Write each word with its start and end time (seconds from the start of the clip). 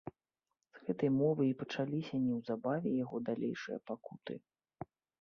З 0.77 0.81
гэтай 0.87 1.11
мовы 1.17 1.41
і 1.49 1.53
пачаліся 1.61 2.23
неўзабаве 2.25 2.97
яго 3.05 3.23
далейшыя 3.31 3.77
пакуты. 3.91 4.33